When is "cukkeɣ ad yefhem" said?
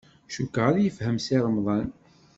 0.33-1.17